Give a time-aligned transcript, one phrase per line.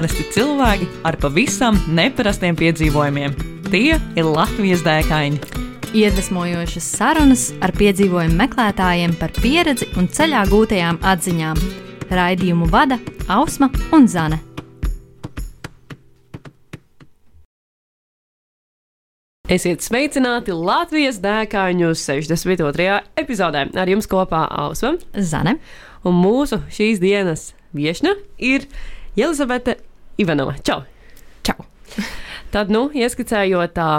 [0.00, 3.34] Parasti cilvēki ar pavisam neparastiem piedzīvojumiem.
[3.66, 5.36] Tie ir Latvijas dēkaini.
[5.92, 11.60] Iedvesmojošas sarunas ar piedzīvojumu meklētājiem par pieredzi un ceļā gūtajām atziņām.
[12.16, 12.96] Raidījumu vada
[13.28, 14.38] Ausma un Zane.
[19.52, 22.88] Esiet sveicināti Latvijas dēkāņu 62.
[23.20, 23.66] epizodē.
[23.76, 25.58] Ar jums kopā Ausma Zane.
[26.08, 28.64] un mūsu šīs dienas viesne ir
[29.18, 29.76] Jelizavete
[30.20, 30.54] Ivanova.
[30.60, 30.82] Čau!
[31.46, 31.64] Čau!
[32.52, 33.90] Tad, nu, ieskicējot tā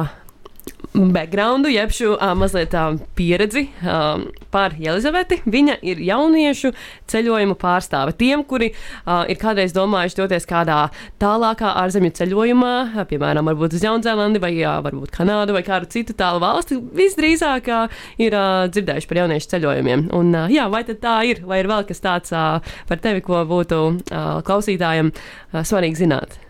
[0.93, 2.83] backgroundu, jeb šo uh, mazliet tā
[3.15, 6.73] pieredzi um, par Jelizaveti, viņa ir jauniešu
[7.11, 8.13] ceļojumu pārstāve.
[8.19, 10.81] Tiem, kuri uh, ir kādreiz domājuši doties kādā
[11.21, 16.15] tālākā ārzemju ceļojumā, uh, piemēram, varbūt uz Jaunzēlandi vai uh, varbūt Kanādu vai kādu citu
[16.17, 20.07] tālu valsti, visdrīzāk uh, ir uh, dzirdējuši par jauniešu ceļojumiem.
[20.17, 22.59] Un, uh, jā, vai tā ir, vai ir vēl kas tāds uh,
[22.91, 26.41] par tevi, ko būtu uh, klausītājiem uh, svarīgi zināt?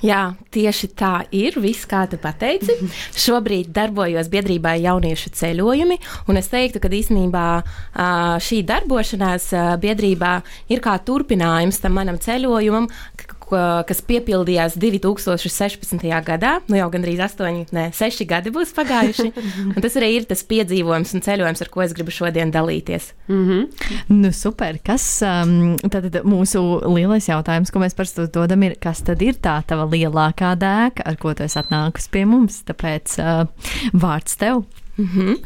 [0.00, 0.20] Jā,
[0.54, 1.58] tieši tā ir.
[1.60, 2.72] Viss, kā tu pateici.
[3.20, 5.98] Šobrīd darbojos biedrībā Jauniešu ceļojumi,
[6.30, 7.46] un es teiktu, ka īstenībā
[8.40, 9.50] šī darbošanās
[9.82, 10.32] biedrībā
[10.72, 12.88] ir kā turpinājums tam manam ceļojumam,
[13.50, 16.06] kas piepildījās 2016.
[16.26, 16.56] gadā.
[16.70, 19.28] Nu, jau gandrīz 8, ne 6 gadi būs pagājuši.
[19.74, 23.12] Un tas arī ir tas piedzīvojums un ceļojums, ar ko es gribu šodien dalīties.
[23.28, 23.94] Mm -hmm.
[24.08, 24.78] Nu, super.
[24.84, 26.62] Kas um, tad mūsu
[26.94, 31.16] lielais jautājums, ko mēs parasti dodam, ir, kas tad ir tā tava lielākā dēka, ar
[31.16, 32.62] ko tu esi atnākusi pie mums?
[32.66, 33.46] Tāpēc uh,
[33.92, 34.64] vārds tev.
[35.00, 35.36] Mm -hmm.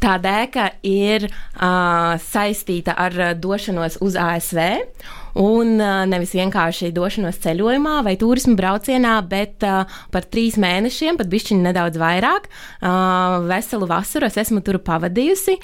[0.00, 4.58] Tā dēka ir uh, saistīta ar uh, došanos uz ASV.
[5.38, 5.78] Un
[6.10, 12.48] nevis vienkārši došanos ceļojumā vai turismu braucienā, bet par trīs mēnešiem, pat bišķiņi nedaudz vairāk,
[13.48, 15.56] veselu vasaru es esmu tur pavadījusi,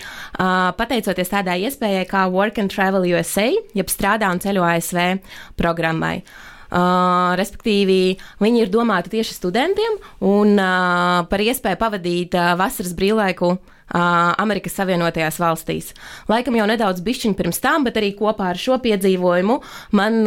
[0.81, 5.19] pateicoties tādai iespējai kā Work and Travel USA, jeb strādā un ceļo ASV
[5.60, 6.22] programmai.
[6.69, 9.94] Uh, respektīvi, viņi ir domāti tieši studentiem
[10.28, 15.93] un uh, par iespēju pavadīt uh, vasaras brīvlaiku uh, Amerikas Savienotajās valstīs.
[16.28, 19.60] Laikam jau nedaudz bišķiņi pirms tam, bet arī kopā ar šo piedzīvojumu
[19.97, 20.21] man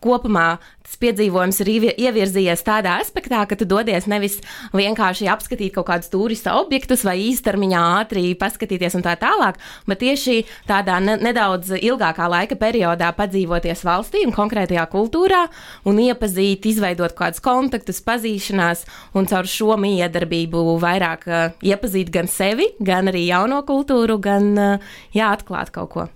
[0.00, 0.46] kopumā
[0.90, 4.40] tas piedzīvojums ir ievirzījies tādā aspektā, ka tu dodies nevis
[4.74, 10.42] vienkārši apskatīt kaut kādus turista objektus vai īstermiņā ātri paskatīties un tā tālāk, bet tieši
[10.68, 15.44] tādā ne, nedaudz ilgākā laika periodā padzīvoties valstī un konkrētajā kultūrā
[15.86, 18.84] un iepazīt, izveidot kādus kontaktus, pazīšanās
[19.14, 24.92] un caur šo miedarbību vairāk uh, iepazīt gan sevi, gan arī jauno kultūru, gan uh,
[25.14, 26.08] jā, atklāt kaut ko.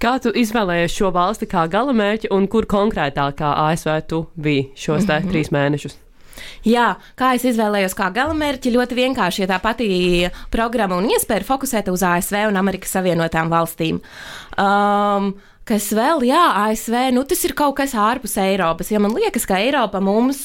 [0.00, 5.10] Kā tu izvēlējies šo valsti kā galamērķi un kur konkrētākā ASV tu biji šos mm
[5.10, 5.30] -hmm.
[5.30, 5.96] trīs mēnešus?
[6.64, 11.88] Jā, kā es izvēlējos kā galamērķi, ļoti vienkārši, ja tā pati programma un iespēja fokusēt
[11.92, 14.00] uz ASV un Amerikas Savienotām valstīm.
[14.58, 15.34] Um,
[15.68, 18.88] Kas vēl, jā, ASV, nu tas ir kaut kas ārpus Eiropas.
[18.90, 20.40] Jo man liekas, ka Eiropa mums,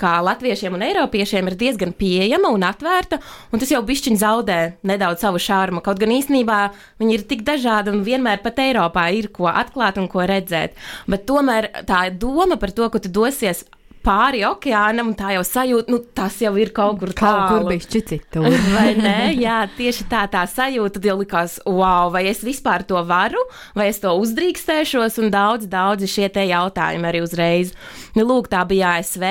[0.00, 3.18] kā latviešiem un eiropiešiem, ir diezgan pieejama un atvērta,
[3.52, 4.58] un tas jau bišķiņ zaudē
[4.88, 5.82] nedaudz savu šārmu.
[5.84, 6.60] Kaut gan īstenībā
[7.02, 10.78] viņi ir tik dažādi un vienmēr pat Eiropā ir ko atklāt un ko redzēt.
[11.10, 13.66] Bet tomēr tā doma par to, ka tu dosies
[14.04, 17.22] pāri okeānam, un tā jau sajūta, nu, tas jau ir kaut kur tālu.
[17.22, 18.48] Kaut kur bišķi citur.
[18.76, 19.16] vai ne?
[19.38, 23.42] Jā, tieši tā, tā sajūta, tad jau likās, wow, vai es vispār to varu,
[23.78, 27.74] vai es to uzdrīkstēšos, un daudz, daudz šie te jautājumi arī uzreiz.
[28.18, 29.24] Nu, lūk, tā bija ASV,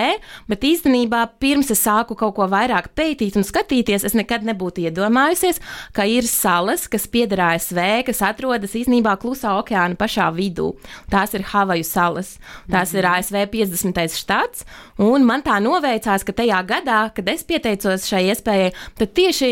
[0.50, 5.62] bet īstenībā pirms es sāku kaut ko vairāk pētīt un skatīties, es nekad nebūtu iedomājusies,
[5.94, 10.72] ka ir salas, kas pieder ASV, kas atrodas īstenībā klusā okeāna pašā vidū.
[11.12, 12.36] Tās ir Havaju salas.
[12.72, 14.02] Tās ir ASV 50.
[14.18, 14.66] štats.
[15.02, 19.52] Un man tā noveicās, ka tajā gadā, kad es pieteicos šai iespējai, tad tieši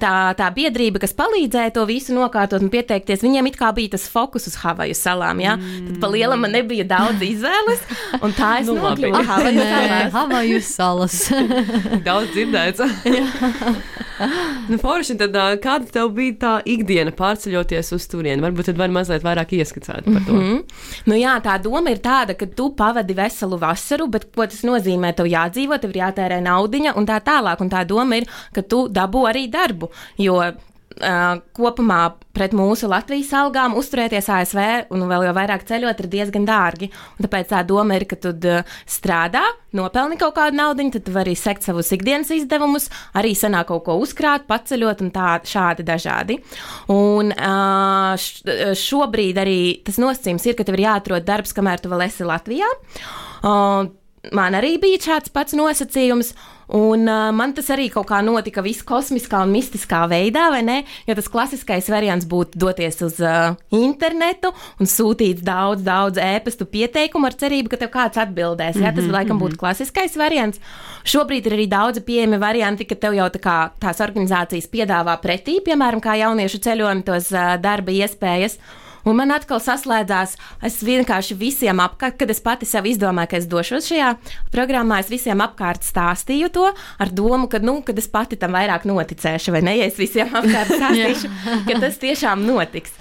[0.00, 4.08] tā, tā biedrība, kas palīdzēja to visu nokārtot un pieteikties, viņiem it kā bija tas
[4.12, 5.44] fokus uz Havaju salām.
[5.44, 5.56] Ja?
[5.58, 5.92] Mm.
[5.92, 7.84] Tad pa lielam man nebija daudz izvēles,
[8.24, 9.22] un tā es nu, nokļuvu
[10.14, 11.18] Havaju salas.
[12.08, 12.82] daudz dzirdēts.
[14.70, 18.42] nu, forši, tad kāda tev bija tā ikdiena pārceļoties uz turieni?
[18.44, 20.36] Varbūt tad var mazliet vairāk ieskicēt par to.
[20.36, 20.62] Mm -hmm.
[21.10, 25.14] Nu jā, tā doma ir tāda, ka tu pavadi veselu vasaru, bet ko tas nozīmē?
[25.14, 27.60] Tev jādzīvo, tev ir jātērē naudiņa un tā tālāk.
[27.60, 29.90] Un tā doma ir, ka tu dabū arī darbu.
[30.18, 30.42] Jo
[30.98, 32.00] Uh, kopumā
[32.34, 34.60] pret mūsu Latvijas algām uzturēties ASV
[34.94, 36.88] un vēl jau vairāk ceļot ir diezgan dārgi.
[37.16, 38.32] Un tāpēc tā doma ir, ka tu
[38.88, 39.44] strādā,
[39.78, 44.48] nopelni kaut kādu naudu, tad vari sekt savus ikdienas izdevumus, arī sanāk kaut ko uzkrāt,
[44.50, 46.40] paceļot un tā šādi dažādi.
[46.94, 52.08] Un uh, šobrīd arī tas nosacījums ir, ka tev ir jāatrod darbs, kamēr tu vēl
[52.08, 52.68] esi Latvijā.
[53.38, 53.90] Uh,
[54.32, 56.34] man arī bija šāds pats nosacījums.
[56.68, 60.74] Un uh, man tas arī kaut kā notika viss kosmiskā un mistiskā veidā, vai ne?
[61.08, 67.30] Jo tas klasiskais variants būtu doties uz uh, internetu un sūtīt daudz, daudz ēpastu pieteikumu
[67.30, 68.76] ar cerību, ka tev kāds atbildēs.
[68.76, 68.92] Mm -hmm, ja?
[68.98, 70.60] Tas laikam būtu klasiskais variants.
[71.08, 75.62] Šobrīd ir arī daudzi pieejami varianti, ka tev jau tā kā tās organizācijas piedāvā pretī,
[75.64, 78.58] piemēram, kā jauniešu ceļojumi, tos uh, darba iespējas.
[79.08, 80.34] Un man atkal saslēdzās,
[80.68, 84.12] es vienkārši visiem apkārt, kad es pati sev izdomāju, ka es došos šajā
[84.52, 88.84] programmā, es visiem apkārt stāstīju to ar domu, ka, nu, kad es pati tam vairāk
[88.88, 91.32] noticēšu, vai ne, ja es visiem apkārt stāstīšu,
[91.68, 92.92] ka tas tiešām notiks.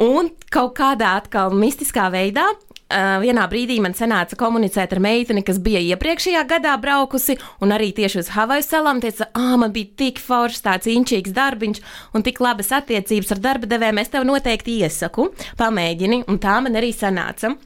[0.00, 2.48] Un kaut kādā atkal mistiskā veidā
[2.94, 7.88] Uh, vienā brīdī man sanāca komunicēt ar meiteni, kas bija iepriekšējā gadā braukusi, un arī
[7.96, 11.82] tieši uz Havaju salām teica, ah, man bija tik foršs, tāds inčīgs darbiņš
[12.14, 16.78] un tik labas attiecības ar darba devējiem, es tev noteikti iesaku, pamēģini, un tā man
[16.78, 17.56] arī sanāca.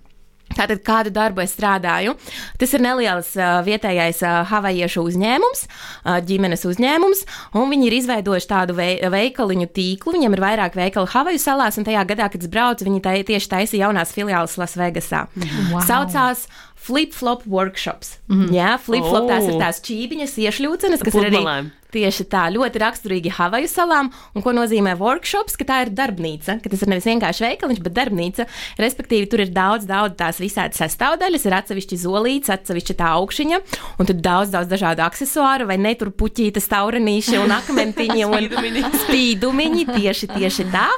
[0.56, 2.14] Tātad, kādu darbu es strādāju?
[2.58, 7.24] Tas ir neliels uh, vietējais uh, havajiešu uzņēmums, uh, ģimenes uzņēmums,
[7.58, 10.16] un viņi ir izveidojuši tādu vei veikaliņu tīklu.
[10.16, 13.52] Viņam ir vairāk veikalu Havaju salās, un tajā gadā, kad es braucu, viņi tā, tieši
[13.54, 15.26] taisīja jaunās filiāles Lasvegasā.
[15.36, 15.84] Wow.
[15.86, 16.46] Saucās
[16.86, 18.18] flip-flop workshops.
[18.28, 18.54] Mm -hmm.
[18.54, 19.30] Jā, flip-flop oh.
[19.30, 24.44] tās ir tās čībiņas, iešļūcenes, kas ir arī Tieši tā, ļoti raksturīgi Havaju salām, un
[24.44, 28.44] ko nozīmē workshops, ka tā ir darbnīca, ka tas ir nevis vienkārši veikaliņš, bet darbnīca.
[28.76, 33.60] Respektīvi, tur ir daudz, daudz tās visādas sastāvdaļas, ir atsevišķi zolīts, atsevišķi tā augšiņa,
[33.96, 38.50] un tur daudz, daudz dažādu aksesuāru, vai ne tur puķītas, taurenīši un akmentiņi un
[39.06, 40.90] spīdumiņi, tieši, tieši tā.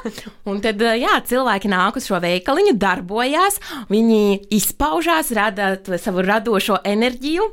[0.43, 7.49] Un tad, jā, cilvēki nāk uz šo veikaliņu, darbojās, viņi izpaužās, rada savu radošo enerģiju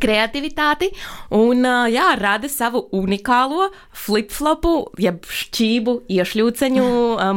[0.00, 0.90] kreativitāti
[1.36, 6.86] un jā, rada savu unikālo flip-flopu, jeb šķību iešļūceņu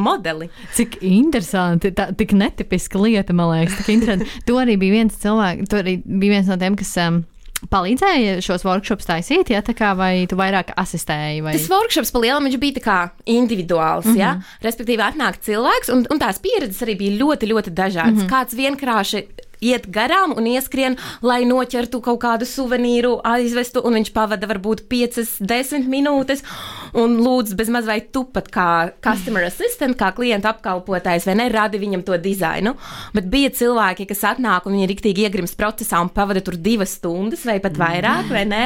[0.02, 0.50] modeli.
[0.78, 4.40] Cik interesanti, tā tik netipiska lieta, man liekas, tik interesanti.
[4.48, 6.96] tu arī bija viens cilvēks, tu arī bija viens no tiem, kas.
[7.06, 7.26] Um,
[7.60, 11.42] Palīdzēja šos workshops taisīt, ja tā kā vai tu vairāk asistēji?
[11.44, 11.58] Vai?
[11.58, 12.96] Tas workshops palielam viņš bija tā kā
[13.28, 14.22] individuāls, mm -hmm.
[14.22, 14.30] ja?
[14.64, 18.16] respektīvi atnāk cilvēks, un, un tās pieredzes arī bija ļoti, ļoti dažādas.
[18.16, 18.32] Mm -hmm.
[18.32, 19.26] Kāds vienkārši
[19.62, 25.20] iet garām un ieskrien, lai noķertu kaut kādu suvenīru, aizvestu, un viņš pavada varbūt 5,
[25.44, 26.44] 10 minūtes,
[27.00, 28.68] un lūdzu, bezmaz vai tu pat kā
[29.04, 32.76] customer assistant, kā klienta apkalpotājs, vai ne, radi viņam to dizainu.
[33.16, 37.46] Bet bija cilvēki, kas atnāk un viņi riktīgi iegrims procesā un pavada tur divas stundas
[37.48, 38.64] vai pat vairāk, vai ne?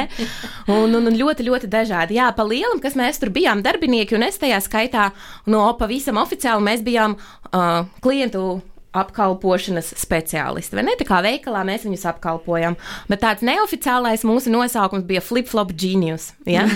[0.70, 2.18] Un, un, un ļoti, ļoti dažādi.
[2.18, 5.10] Jā, pa lielam, kas mēs tur bijām darbinieki, un es tajā skaitā
[5.50, 8.62] no pavisam oficiāli mēs bijām uh, klientu
[8.94, 10.78] apkalpošanas speciālisti.
[10.78, 10.94] Vai ne?
[10.98, 12.78] Tā kā veikalā mēs viņus apkalpojam.
[13.10, 16.32] Bet tāds neoficiālais mūsu nosaukums bija flip-flop genius.
[16.46, 16.66] Ja?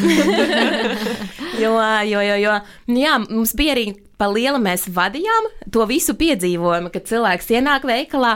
[1.63, 1.73] jo,
[2.11, 2.59] jo, jo, jo
[2.99, 3.89] jā, mums bija arī
[4.19, 8.35] pa lielu mēs vadījām to visu piedzīvojumu, kad cilvēks ienāk veikalā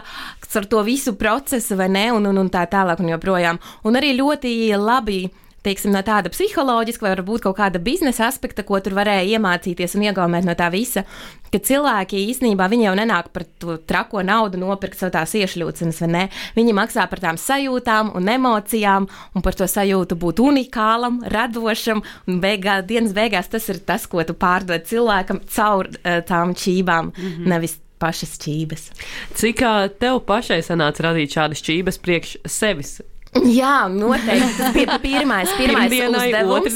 [0.53, 3.59] ar to visu procesu, vai ne, un, un, un tā tālāk, un joprojām.
[3.89, 5.25] Un arī ļoti labi
[5.67, 10.07] teiksim, no tāda psiholoģiska vai varbūt kaut kāda biznesa aspekta, ko tur varēja iemācīties un
[10.09, 11.05] iegaumēt no tā visa,
[11.53, 16.11] ka cilvēki īstenībā viņi jau nenāk par to trako naudu nopirkt savu tās iešļūcenes, vai
[16.15, 16.25] ne?
[16.57, 22.43] Viņi maksā par tām sajūtām un emocijām un par to sajūtu būt unikālam, radošam, un
[22.43, 27.23] beigā, dienas beigās tas ir tas, ko tu pārdod cilvēkam caur uh, tām čībām, mm
[27.23, 27.49] -hmm.
[27.55, 28.91] nevis pašas čības.
[29.39, 29.63] Cik
[30.03, 33.01] tev pašai sanāca radīt šādas čības priekš sevis?
[33.33, 34.49] Jā, noteikti.
[34.61, 36.75] Tas bija pirmais, pirmais dienai, uzdevums.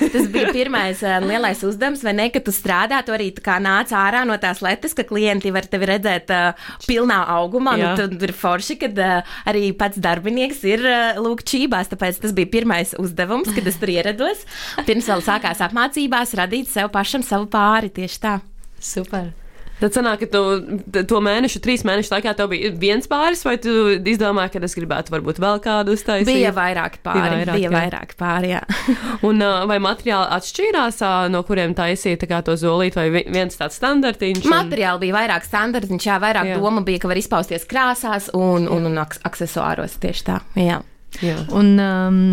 [0.00, 3.28] Tas bija pirmais uh, lielais uzdevums, vai ne, ka tu strādā, tu arī
[3.60, 7.76] nāc ārā no tās letes, ka klienti var tevi redzēt uh, pilnā augumā.
[7.80, 12.32] Nu, tad ir forši, kad uh, arī pats darbinieks ir uh, lūk čībās, tāpēc tas
[12.36, 14.46] bija pirmais uzdevums, kad es tur ierados.
[14.88, 18.38] Pirms vēl sākās apmācībās radīt sev pašam savu pāri tieši tā.
[18.80, 19.34] Super.
[19.80, 23.72] Tad sanāk, ka tu to mēnešu, trīs mēnešu laikā tev bija viens pāris, vai tu
[23.96, 26.28] izdomāji, ka es gribētu varbūt vēl kādu uztaisīt?
[26.28, 28.60] Bija vairāki pāri, bija vairāk, bija vairāki pāri, jā.
[29.28, 31.00] Un vai materiāli atšķīrās,
[31.32, 34.44] no kuriem taisīja tā kā to zolīt, vai viens tāds standartiņš?
[34.44, 34.52] Un...
[34.52, 36.60] Materiāli bija vairāk standartiņš, jā, vairāk jā.
[36.60, 40.82] doma bija, ka var izpausties krāsās un, un, un aksesuāros tieši tā, jā.
[41.24, 41.40] jā.
[41.56, 42.24] Un, um,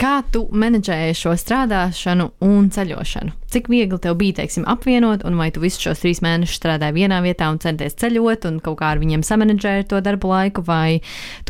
[0.00, 3.39] kā tu menedžēji šo strādāšanu un ceļošanu?
[3.50, 7.16] Cik viegli tev bija, teiksim, apvienot, un vai tu visus šos trīs mēnešus strādāji vienā
[7.24, 11.00] vietā un centies ceļot, un kaut kā ar viņiem samanģēt to darbu laiku, vai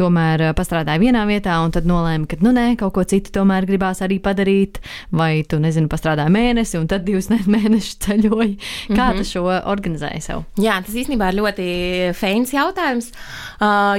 [0.01, 3.67] tomēr eh, pastrādāji vienā vietā, un tad nolēmi, ka, nu, nē, kaut ko citu tomēr
[3.69, 4.81] gribās arī padarīt,
[5.13, 8.57] vai tu, nezinu, pastrādāji mēnesi, un tad divus mēnešus ceļoji.
[8.95, 9.21] Kā mm -hmm.
[9.21, 10.47] tu šo organizēji sev?
[10.57, 11.69] Jā, tas īstenībā ir ļoti
[12.17, 13.13] feins jautājums,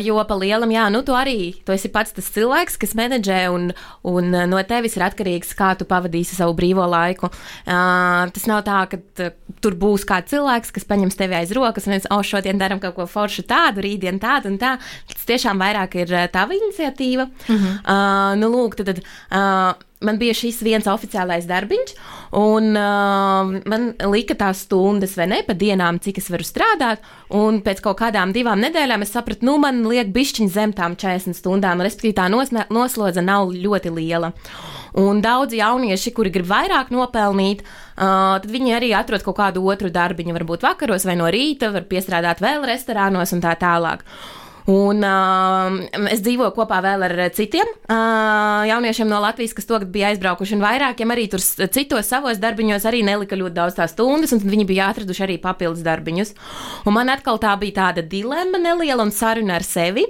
[0.01, 3.69] jo pa lielam, jā, nu, tu arī, tu esi pats tas cilvēks, kas menedžē, un,
[4.01, 7.29] un no tevis ir atkarīgs, kā tu pavadīsi savu brīvo laiku.
[7.67, 7.90] Uh,
[8.33, 9.29] tas nav tā, ka
[9.63, 12.95] tur būs kāds cilvēks, kas paņems tevi aiz rokas un teiks, o, šodien darām kaut
[12.97, 14.75] ko foršu tādu, rītdien tādu un tā.
[15.21, 17.29] Tas tiešām vairāk ir uh, tava iniciatīva.
[17.29, 17.77] Uh -huh.
[17.85, 21.93] uh, nu, lūk, tad, tad uh, man bija šis viens oficiālais darbiņš,
[22.37, 27.05] un uh, man lika tās stundas, vai ne, pa dienām, cik es varu strādāt.
[27.37, 31.37] Un pēc kaut kādām divām nedēļām es sapratu, nu, man liek bišķiņa zem tām 40
[31.37, 32.27] stundām, respektīvi tā
[32.69, 34.33] noslodze nav ļoti liela.
[34.99, 39.93] Un daudzi jaunieši, kuri grib vairāk nopelnīt, uh, tad viņi arī atrod kaut kādu otru
[39.93, 44.03] darbiņu, varbūt vakaros vai no rīta, var piestrādāt vēl restorānos un tā tālāk.
[44.71, 50.11] Un uh, es dzīvoju kopā vēl ar citiem uh, jauniešiem no Latvijas, kas tagad bija
[50.11, 54.43] aizbraukuši, un vairākiem arī tur citos savos darbiņos arī nelika ļoti daudz tās stundas, un
[54.45, 56.31] viņi bija atraduši arī papildus darbiņus.
[56.85, 60.05] Un man atkal tā bija tāda dilemma neliela un saruna ar sevi.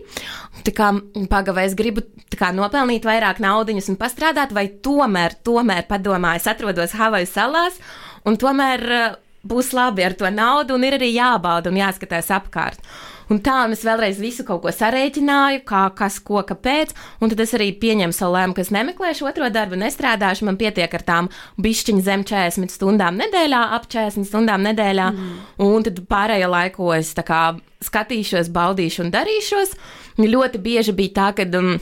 [0.67, 0.91] Tā kā
[1.31, 2.03] pagavē, es gribu
[2.37, 7.79] kā, nopelnīt vairāk naudas un pastrādāt, vai tomēr, tomēr padomāju, es atrodos Havaju salās,
[8.27, 12.83] un tomēr uh, būs labi ar to naudu, un ir arī jābauda un jāskatās apkārt.
[13.31, 16.91] Un tā, es vēlreiz visu kaut ko sarēķināju, kā, kas, ko, kāpēc.
[17.23, 20.47] Un tad es arī pieņemu savu lēmumu, ka es nemeklēšu otro darbu, nestrādāšu.
[20.49, 25.07] Man pietiek ar tām bišķiņu zem 40 stundām nedēļā, ap 40 stundām nedēļā.
[25.15, 25.39] Mm.
[25.63, 27.41] Un tad pārējo laiku es kā,
[27.87, 29.73] skatīšos, baudīšu un darīšos.
[30.21, 31.49] Ļoti bieži bija tā, ka.
[31.61, 31.75] Um,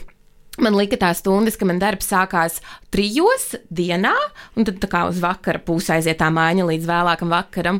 [0.60, 2.58] Man lika tā stundas, ka man darbs sākās
[2.92, 4.12] trijos dienā,
[4.58, 7.78] un tad kā uz vakara pusē aiziet tā mājiņa līdz vēlākam vakaram.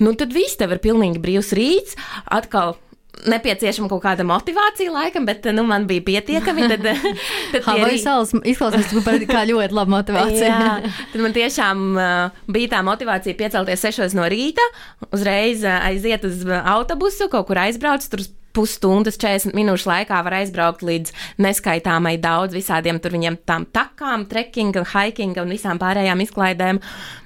[0.00, 1.98] Nu, tad viss tev ir pilnīgi brīvs rīts,
[2.32, 2.78] atkal
[3.28, 6.66] nepieciešama kaut kāda motivācija, laikam, bet nu, man bija pietiekami.
[6.72, 6.86] Tad,
[7.52, 8.00] tad Havaju arī...
[8.02, 8.92] salas izklausās
[9.28, 10.50] kā ļoti laba motivācija.
[10.50, 14.64] Jā, tad man tiešām uh, bija tā motivācija piecelties sešos no rīta,
[15.12, 18.24] uzreiz uh, aiziet uz autobusu, kaut kur aizbraukt, tur
[18.56, 24.84] pusstundas, 40 minūšu laikā var aizbraukt līdz neskaitāmai daudz visādiem tur viņiem tām takām, trekkinga,
[24.92, 26.80] hikinga un visām pārējām izklaidēm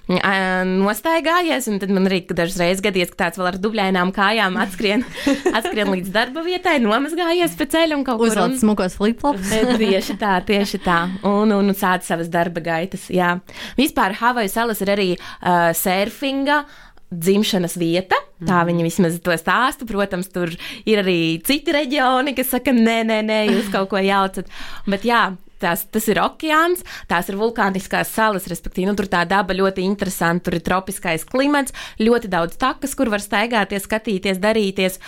[0.07, 5.03] nostaigājies, un tad man arī dažas reizes gadījies, ka tāds vēl ar dubļainām kājām atskrien,
[5.59, 8.31] atskrien līdz darba vietai, nomazgājies pa ceļu un kaut tādu.
[8.31, 9.51] Uzvelk smukos flipflops.
[9.83, 11.01] tieši tā, tieši tā.
[11.27, 13.35] Un, un, un sāc savas darba gaitas, jā.
[13.79, 16.63] Vispār Havaju salas ir arī uh, surfinga
[17.11, 18.19] dzimšanas vieta.
[18.43, 18.69] Tā mm.
[18.69, 19.89] viņi vismaz to stāsta.
[19.89, 20.53] Protams, tur
[20.85, 24.51] ir arī citi reģioni, kas saka, nē, nē, nē, jūs kaut ko jaucat.
[24.91, 25.23] Bet jā,
[25.63, 30.49] tās, tas ir okeāns, tās ir vulkāniskās salas, respektīvi, nu, tur tā daba ļoti interesanta,
[30.49, 35.01] tur ir tropiskais klimats, ļoti daudz takas, kur var staigāties, skatīties, darīties.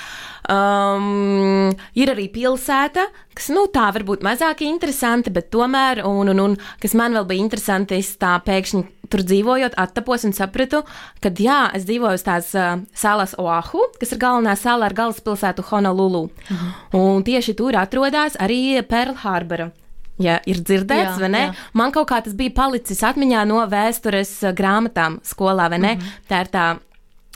[0.48, 6.56] Um, ir arī pilsēta, kas, nu, tā varbūt mazāk interesanta, bet tomēr, un, un, un
[6.82, 10.82] kas man vēl bija interesanti, es tā pēkšņi tur dzīvojot, attapos un sapratu,
[11.24, 15.64] ka, jā, es dzīvoju uz tās uh, salas Oahu, kas ir galvenā sala ar galvaspilsētu
[15.70, 16.28] Honolulu.
[16.48, 16.72] Mhm.
[16.98, 19.68] Un tieši tur atrodas arī Pearl Harbor
[20.22, 21.44] ja ir dzirdēts, jā, vai ne?
[21.48, 21.54] Jā.
[21.78, 25.94] Man kaut kā tas bija palicis atmiņā no vēstures eh, grāmatām skolā, vai ne?
[25.94, 26.28] Mm -hmm.
[26.28, 26.66] Tā ir tā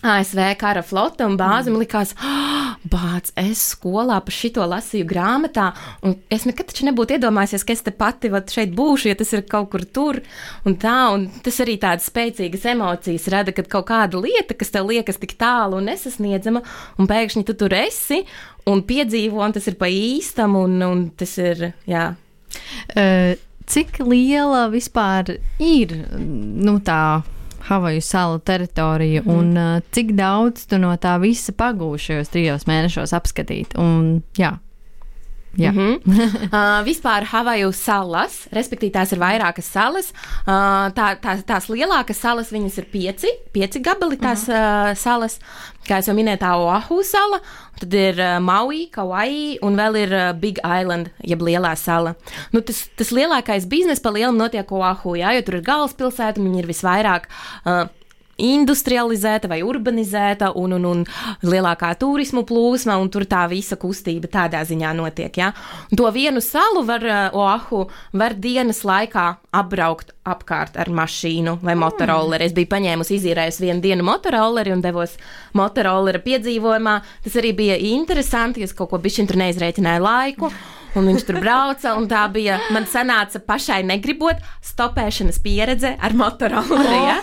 [0.02, 1.70] ASV kara flote un bāzi.
[1.70, 1.76] Mm.
[1.76, 5.68] Man likās, oh, bāc, es skolā par šito lasīju grāmatā,
[6.02, 9.30] un es nekad taču nebūtu iedomājies, ka es te pati vat, šeit būšu, ja tas
[9.32, 10.18] ir kaut kur tur.
[10.66, 14.90] Un tā, un tas arī tādas spēcīgas emocijas rada, kad kaut kāda lieta, kas tev
[14.90, 16.64] liekas tik tālu un nesasniedzama,
[16.98, 18.24] un pēkšņi tu tur esi
[18.66, 22.10] un piedzīvo, un tas ir pa īstam, un, un tas ir, jā.
[22.96, 23.34] Uh,
[23.66, 27.22] cik liela vispār ir nu, tā
[27.62, 29.30] Havaju salu teritorija, mm.
[29.30, 33.76] un uh, cik daudz tu no tā visa pagūši šajos trijos mēnešos apskatīt?
[33.78, 34.56] Un, Jā.
[35.58, 35.94] Mm -hmm.
[36.06, 40.12] uh, vispār Havaju salas, respektīvi tās ir vairākas salas.
[40.46, 44.90] Uh, tā, tā, tās lielākas salas, viņas ir pieci, pieci gabali tās mm -hmm.
[44.90, 45.38] uh, salas.
[45.88, 47.40] Kā jau minēju, tā Oahu sala,
[47.80, 52.14] tad ir uh, Maui, Kauai un vēl ir uh, Big Island, jeb lielā sala.
[52.52, 56.46] Nu, tas, tas lielākais bizness pa lielam notiek Oahu, jā, jo tur ir galvaspilsēta un
[56.46, 57.22] viņi ir visvairāk.
[57.66, 57.88] Uh,
[58.40, 61.04] industrializēta vai urbanizēta un, un, un
[61.44, 65.36] lielākā turismu plūsma, un tur tā visa kustība tādā ziņā notiek.
[65.36, 65.52] Ja?
[65.96, 72.46] To vienu salu var, eh, Oahu, var dienas laikā apbraukt apkārt ar mašīnu vai motorolleri.
[72.46, 75.16] Es biju paņēmusi, izīrējusi vienu dienu motorolleri un devos
[75.58, 77.00] motorolleri piedzīvojumā.
[77.24, 80.52] Tas arī bija interesanti, es kaut ko bišķiņu tur neizrēķināju laiku.
[80.98, 82.58] Un viņš tur brauca, un tā bija.
[82.74, 86.98] Man sanāca pašai negribot stopēšanas pieredze ar motorolleri.
[87.08, 87.16] Ja?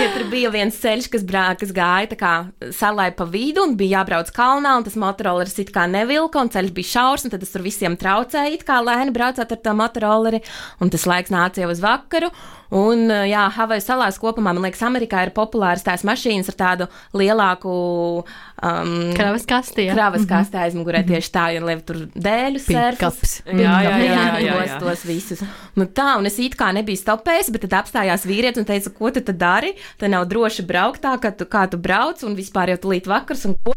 [0.00, 2.32] ja tur bija viens ceļš, kas, brā, kas gāja kā
[2.72, 6.72] salai pa vidu, un bija jābrauc kalnā, un tas motorolleris it kā nevilka, un ceļš
[6.76, 10.40] bija šaurs, un tad tas tur visiem traucēja, it kā lēni braucot ar to motorolleri,
[10.80, 12.32] un tas laiks nāca jau uz vakaru.
[12.74, 17.76] Un, jā, Havaju salās kopumā, man liekas, Amerikā ir populāras tās mašīnas ar tādu lielāku
[18.24, 19.88] um, kravas kasti.
[19.88, 19.94] Jā.
[19.94, 20.32] Kravas mm -hmm.
[20.32, 21.12] kasti aizmugurē mm -hmm.
[21.12, 22.98] tieši tā, jo tur dēļ rotaļu sērfus.
[22.98, 23.34] Pikaps.
[23.46, 24.78] Jā, jā, jā, jā, jā, jā.
[24.80, 25.42] tos visus.
[25.74, 29.10] Nu, tā, un es it kā nebiju stopējis, bet tad apstājās vīrietis un teica, ko
[29.10, 29.74] tu tad dari?
[29.98, 33.46] Te nav droši braukt tā, kā tu, kā tu brauc, un vispār jau tulīt vakars,
[33.46, 33.74] un ko?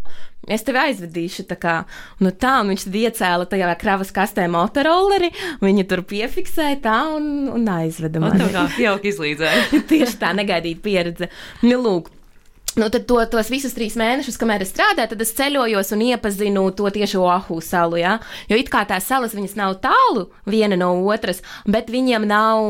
[0.48, 1.78] Es tevi aizvedīšu, tā kā,
[2.24, 7.50] nu tā, un viņš tad iecēla tajā kravas kastē motorolleri, viņi tur piefiksēja tā un,
[7.52, 8.46] un aizveda Man mani.
[8.46, 9.66] tā kā jauki izlīdzēja.
[9.92, 11.32] Tieši tā negaidīta pieredze.
[11.66, 12.14] Nu, lūk.
[12.78, 16.68] Nu, tad to, tos visus trīs mēnešus, kamēr es strādāju, tad es ceļojos un iepazinu
[16.78, 17.98] to tieši Oahu salu.
[17.98, 18.20] Ja?
[18.52, 22.62] Jo it kā tās salas nav tālu viena no otras, bet viņiem nav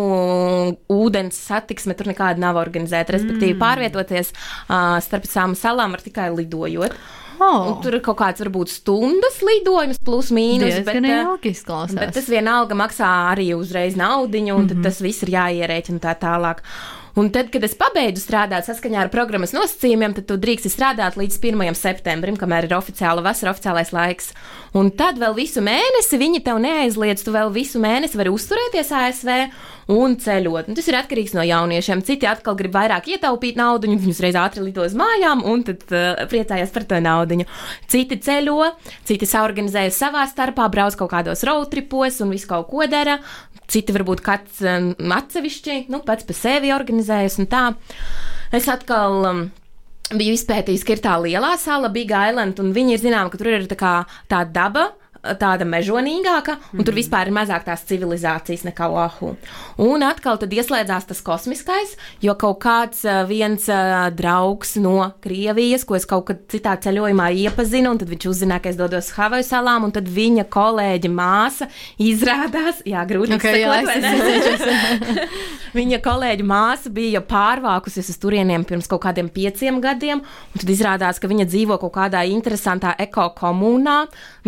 [0.96, 3.18] ūdens satiksme, tur nekāda nav organizēta.
[3.18, 3.62] Respektīvi, mm.
[3.62, 6.96] pārvietoties uh, starp tām salām var tikai lidojot.
[7.40, 10.80] Oh, tur ir kaut kāds varbūt stundas lidojums, plus mīnus.
[11.22, 11.98] jauki izklausās.
[12.00, 14.84] Bet tas vienalga maksā arī uzreiz naudu, un mm -hmm.
[14.84, 16.64] tas viss ir jāierēķina tā tālāk.
[17.18, 21.40] Un tad, kad es pabeidzu strādāt saskaņā ar programmas nosacījumiem, tad tu drīksti strādāt līdz
[21.42, 21.74] 1.
[21.80, 24.30] septembrim, kamēr ir oficiāla vasara, oficiālais laiks.
[24.78, 29.32] Un tad vēl visu mēnesi viņi tev neaizliedz, tu vēl visu mēnesi vari uzturēties ASV
[29.98, 30.70] un ceļot.
[30.70, 32.04] Un tas ir atkarīgs no jauniešiem.
[32.06, 36.22] Citi atkal grib vairāk ietaupīt naudu, viņi uzreiz ātri lido uz mājām un tad uh,
[36.30, 37.42] priecājas par to naudu.
[37.90, 38.74] Citi ceļo,
[39.08, 43.18] citi saorganizējas savā starpā, brauc kaut kādos roadtripos un visu kaut ko dara.
[43.68, 46.72] Citi varbūt kāds um, atsevišķi, nu, pats par sevi
[47.08, 47.64] organizējas un tā.
[48.52, 49.24] Es atkal.
[49.26, 49.48] Um,
[50.08, 53.50] Biju izpētījis, ka ir tā lielā sala, Big Island, un viņi ir zināmi, ka tur
[53.52, 53.90] ir tā, kā,
[54.32, 54.86] tā daba,
[55.24, 56.86] tāda mežonīgāka, un mm -hmm.
[56.86, 59.36] tur vispār ir mazāk tās civilizācijas nekā Oahu.
[59.78, 63.66] Un atkal tad ieslēdzās tas kosmiskais, jo kaut kāds viens
[64.16, 68.70] draugs no Krievijas, ko es kaut kad citā ceļojumā iepazinu, un tad viņš uzzināja, ka
[68.70, 75.30] es dodos uz Havaju salām, un tad viņa kolēģa māsa izrādās, jā, grūti Okay, izsekot?
[75.78, 81.20] Viņa kolēģa māsa bija pārvākusies uz turieniem pirms kaut kādiem pieciem gadiem, un tad izrādās,
[81.22, 83.98] ka viņa dzīvo kaut kādā interesantā ekokomunā.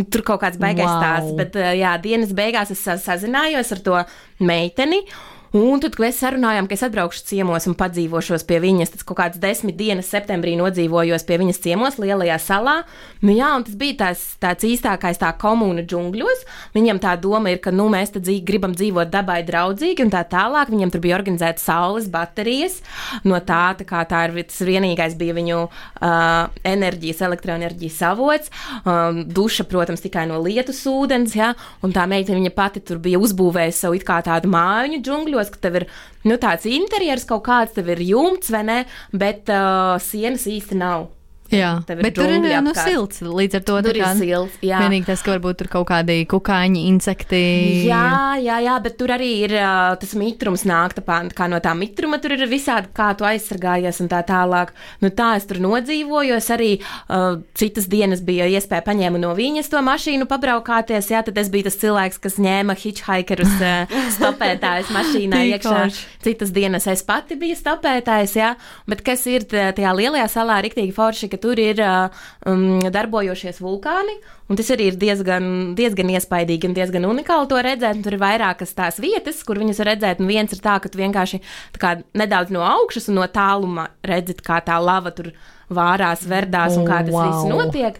[0.10, 1.00] Tur kaut kāds baigais Wow.
[1.02, 3.98] stāsts, bet uh, jā, dienas beigās es sa- sazinājos ar to
[4.40, 5.02] meiteni.
[5.56, 9.18] Un tad, kad mēs sarunājām, ka es atbraukšu ciemos un padzīvošos pie viņas, tad kaut
[9.18, 12.76] kādas desmit dienas septembrī nodzīvojos pie viņas ciemos, lielajā salā.
[13.24, 16.44] Nu, jā, un tas bija tās, tāds īstākais tā komūna džungļos.
[16.78, 20.70] Viņam tā doma ir, ka nu, mēs dzīv, gribam dzīvot dabai draudzīgi un tā tālāk.
[20.70, 22.80] Viņam tur bija organizēta saules baterijas.
[23.26, 28.54] No tā, tā, kā tā ir tas vienīgais bija viņu uh, enerģijas, elektroenerģijas avots.
[28.84, 31.34] Um, duša, protams, tikai no lietus ūdens.
[31.40, 31.56] Ja?
[31.82, 35.02] Un tā meitene viņa pati tur bija uzbūvējusi savu it kā tādu māju
[35.40, 35.88] džungļos, ka tev ir
[36.28, 38.80] nu, tāds interjers kaut kāds, tev ir jumts vai ne,
[39.12, 41.10] bet uh, sienas īsti nav.
[41.50, 42.86] Jā, Tev bet tur ir nu, apkārt.
[42.86, 43.22] silts.
[43.26, 44.80] Līdz ar to Tur ir silts, jā.
[44.84, 47.40] Vienīgi tas, ka varbūt tur kaut kādi kukaiņi, insekti.
[47.88, 51.58] Jā, jā, jā, bet tur arī ir uh, tas mitrums, nāk tā pā- kā no
[51.64, 52.20] tā mitruma.
[52.22, 54.76] Tur ir visādi, kā tu aizsargājies un tā tālāk.
[55.02, 56.36] Nu, tā es tur nodzīvoju.
[56.38, 61.10] Es arī uh, citas dienas bija iespēja paņēmu no viņas to mašīnu pabraukāties.
[61.16, 65.82] Jā, tad es biju tas cilvēks, kas ņēma hitchhikerus uh, stopētājus mašīnā iekšā.
[66.26, 68.54] Citas dienas es pati biju stopētājs, jā.
[68.90, 71.80] Bet kas ir tajā lielajā salā, riktīgi forši, ka tur ir
[72.46, 74.18] um, darbojošies vulkāni.
[74.50, 78.00] Un tas arī ir diezgan, diezgan iespaidīgi un diezgan unikāli to redzēt.
[78.00, 80.20] Un tur ir vairākas tās vietas, kur viņas redzēt.
[80.20, 81.40] Un viens ir tā, ka tu vienkārši
[81.76, 85.32] tā kā, nedaudz no augšas un no tāluma redzi, kā tā lava tur
[85.70, 87.30] vārās, verdās un kā tas Wow.
[87.30, 88.00] viss notiek.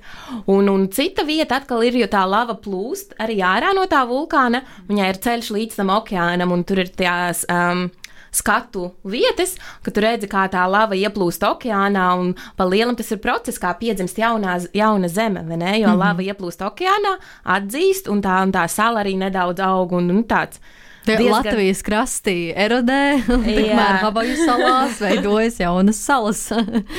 [0.50, 4.64] Un, un cita vieta atkal ir, jo tā lava plūst arī ārā no tā vulkāna.
[4.90, 7.46] Viņai ir ceļš līdz tam okeānam, un tur ir tās.
[7.46, 7.92] Um,
[8.32, 13.22] Skatu vietas, ka tu redzi, kā tā lava ieplūst okeānā, un pa lielam tas ir
[13.24, 15.80] process, kā piedzimst jaunā, jauna zeme, vai ne?
[15.80, 16.00] Jo mm -hmm.
[16.00, 20.60] lava ieplūst okeānā, atzīst, un tā, un tā sala arī nedaudz aug, un, un tāds.
[21.06, 24.00] Diezgan- Latvijas krasti erodē, un tikmēr.
[24.04, 26.50] Havaju salās veidojas jaunas salas.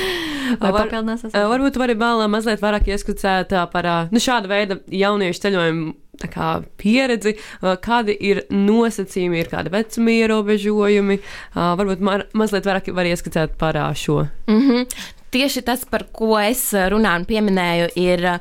[0.61, 1.23] Vai Var- papildinās?
[1.33, 5.93] Varbūt vari vēl uh, mazliet vairāk ieskicēt uh, par uh, nu, šādu veidu jauniešu ceļojumu
[6.29, 11.21] kā, pieredzi, kādi ir nosacījumi, ir kādi vecuma ierobežojumi.
[11.55, 14.27] Varbūt ma mazliet vairāk var ieskicēt par uh, šo.
[14.47, 14.87] Mm -hmm.
[15.31, 18.39] Tieši tas, par ko es runāju un pieminēju, ir uh,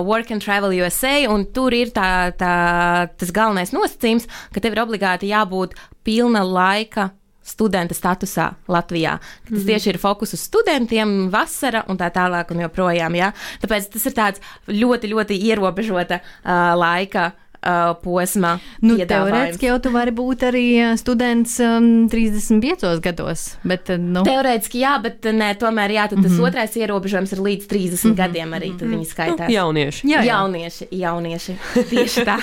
[0.00, 4.82] Work and Travel USA, un tur ir tā, tā, tas galvenais nosacījums, ka tev ir
[4.82, 7.10] obligāti jābūt pilna laika
[7.44, 9.18] studenta statusā Latvijā.
[9.18, 9.66] Tas mm -hmm.
[9.66, 13.14] tieši ir fokus uz studentiem, vasara un tā tālāk un joprojām.
[13.14, 13.32] Ja?
[13.62, 17.30] Tāpēc tas ir tāds ļoti, ļoti ierobežota uh, laika
[17.64, 18.58] uh, posma.
[18.80, 25.02] Nu, teorētiski jau tu vari būt arī students um, 35 gados, bet nu, Teorētiski jā,
[25.02, 26.48] bet nē, tomēr jā, tas mm -hmm.
[26.48, 28.16] otrais ierobežojums ir līdz 30 mm -hmm.
[28.16, 29.48] gadiem arī, tad viņi skaitās.
[29.48, 30.06] Nu, jaunieši.
[30.06, 30.24] jā, jā.
[30.24, 31.56] Jaunieši, jaunieši.
[31.90, 32.36] Tieši tā.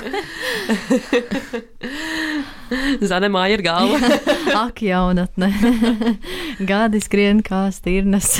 [3.09, 3.99] Zane māja ir galva.
[4.65, 5.51] Ak, jaunatne.
[6.71, 8.33] Gadi skrien kā stirnas.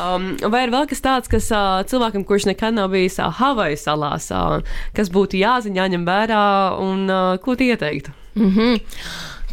[0.00, 3.78] um, vai ir vēl kas tāds, kas uh, cilvēkam, kurš nekad nav bijis uh, Havaju
[3.80, 4.60] salās, uh,
[4.96, 6.44] kas būtu jāzina, jāņem vērā
[6.84, 8.14] un uh, ko tu ieteiktu?
[8.38, 8.80] Mm -hmm.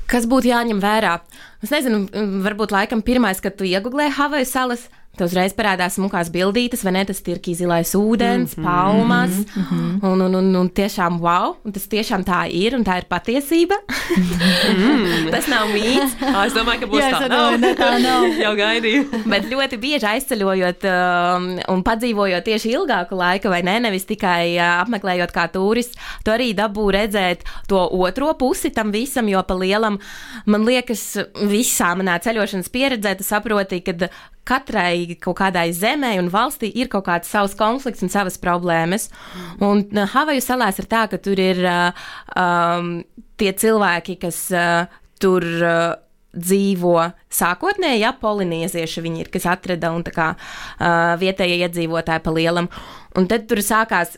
[0.05, 1.19] Kas būtu jāņem vērā?
[1.63, 2.05] Es nezinu,
[2.45, 7.03] varbūt laikam pirmais, kad tu iegūlēji Havaju salas, Tev uzreiz parādās smukās bildītes, vai ne?
[7.07, 8.65] Tas ir zilais ūdens, mm -hmm.
[8.65, 9.31] palmas.
[9.55, 10.11] Mm -hmm.
[10.11, 13.75] un, un, un, un tiešām wow, un tas tiešām tā ir, un tā ir patiesība.
[13.87, 15.31] mm.
[15.33, 16.15] tas nav mīts.
[16.47, 17.29] es domāju, ka būs Jā, tā.
[17.29, 17.59] Nav.
[17.59, 18.23] Ne, tā nav.
[18.43, 19.05] Jau gaidīju.
[19.25, 23.79] Bet ļoti bieži aizceļojot um, un padzīvojot tieši ilgāku laiku, vai ne?
[23.79, 29.29] Nevis tikai uh, apmeklējot kā turists, tu arī dabū redzēt to otro pusi tam visam,
[29.29, 29.99] jo pa lielam,
[30.45, 31.17] man liekas,
[31.49, 34.09] visā manā ceļošanas pieredzē, tu saproti, ka
[34.47, 39.09] katrai kaut kādai zemē un valstī ir kaut kāds savs konflikts un savas problēmas.
[39.59, 42.97] Un uh, Havaju salās ir tā, ka tur ir uh, um,
[43.41, 45.45] tie cilvēki, kas uh, tur.
[45.61, 46.01] Uh,
[46.35, 46.97] dzīvo
[47.31, 52.67] sākotnēji, ja polinēzieši viņi ir, kas atrada un tā kā uh, vietējie iedzīvotāji pa lielam.
[53.15, 54.17] Un tad tur sākās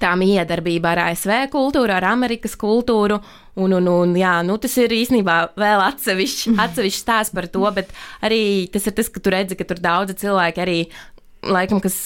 [0.00, 3.20] tā miedarbība ar ASV kultūru, ar Amerikas kultūru.
[3.56, 7.92] Un, un, un, jā, nu, tas ir īstenībā vēl atsevišķs atsevišķ stāsts par to, bet
[8.26, 8.40] arī
[8.72, 10.78] tas ir tas, ka tu redzi, ka tur daudzi cilvēki arī
[11.46, 11.96] laikam, kas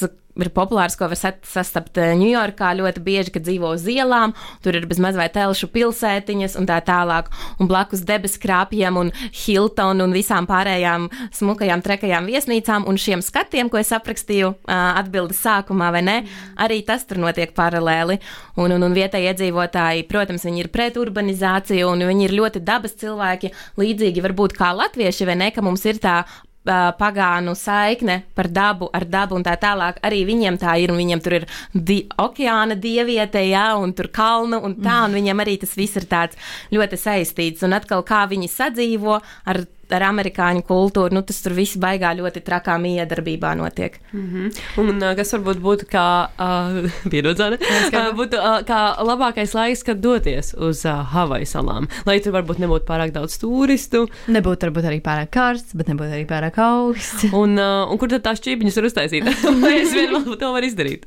[0.45, 4.35] ir populārs, ko var sastapt Ņujorkā ļoti bieži, kad dzīvo uz ielām.
[4.65, 7.31] Tur ir bezmaz vai telšu pilsētiņas un tā tālāk.
[7.61, 13.73] Un blakus debesu krāpjiem un Hilton un visām pārējām smukajām, trekajām viesnīcām un šiem skatiem,
[13.73, 16.19] ko es aprakstīju atbildes sākumā, vai ne?
[16.61, 18.21] Arī tas tur notiek paralēli.
[18.61, 22.97] Un, un, un vietējie iedzīvotāji, protams, viņi ir pret urbanizāciju un viņi ir ļoti dabas
[23.01, 26.21] cilvēki, līdzīgi varbūt kā latvieši, vai ne, ka mums ir tā
[26.65, 30.01] pagānu saikne par dabu, ar dabu un tā tālāk.
[30.05, 34.61] Arī viņiem tā ir, un viņiem tur ir di okeāna dieviete, jā, un tur kalnu
[34.61, 36.37] un tā, un viņiem arī tas viss ir tāds
[36.73, 37.65] ļoti saistīts.
[37.65, 42.43] Un atkal, kā viņi sadzīvo ar ar amerikāņu kultūru, nu, tas tur viss baigā ļoti
[42.47, 43.99] trakā miedarbībā notiek.
[44.13, 44.61] Mm -hmm.
[44.83, 46.07] Un kas varbūt būtu kā,
[46.39, 52.21] uh, pierodzane, uh, būtu uh, kā labākais laiks, kad doties uz uh, Havaju salām, lai
[52.21, 54.07] tur varbūt nebūtu pārāk daudz turistu.
[54.29, 57.25] Nebūtu varbūt arī pārāk karsts, bet nebūtu arī pārāk augsts.
[57.33, 59.25] un, uh, un kur tad tās čīpiņas var uztaisīt?
[59.65, 61.07] Vai es vien to varu izdarīt?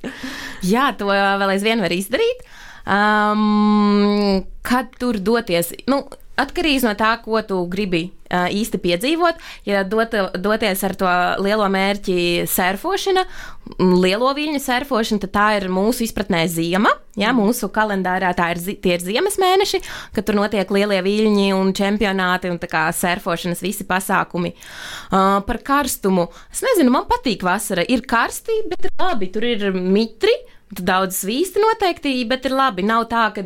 [0.63, 2.43] Jā, to vēl aizvien var izdarīt.
[2.83, 5.71] Um, kad tur doties?
[5.87, 9.41] Nu, Atkarīgs no tā, ko tu gribi īsti piedzīvot.
[9.69, 11.09] Ja dot, doties ar to
[11.43, 13.25] lielo mērķi surfošana,
[13.79, 16.91] lielo viļņu surfošana, tad tā ir mūsu izpratnē ziema.
[17.19, 19.83] Ja, mūsu kalendārā ir, tie ir ziemas mēneši,
[20.15, 24.55] kad tur notiek lielie viļņi un čempionāti un kā surfošanas visi pasākumi.
[25.11, 26.29] Uh, par karstumu.
[26.51, 27.85] Es nezinu, man patīk vasara.
[27.85, 30.33] Ir karsti, bet labi, tur ir mitri.
[30.73, 32.85] Daudz svīsti noteikti, bet ir labi.
[32.87, 33.43] Nav tā, ka